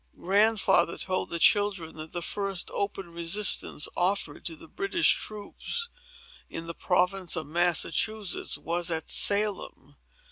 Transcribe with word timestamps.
Grandfather 0.19 0.97
told 0.97 1.29
the 1.29 1.37
children, 1.37 1.95
that 1.97 2.11
the 2.11 2.23
first 2.23 2.71
open 2.73 3.11
resistance 3.13 3.87
offered 3.95 4.43
to 4.45 4.55
the 4.55 4.67
British 4.67 5.13
troops, 5.15 5.89
in 6.49 6.65
the 6.65 6.73
province 6.73 7.35
of 7.35 7.45
Massachusetts 7.45 8.57
was 8.57 8.89
at 8.89 9.07
Salem. 9.09 9.95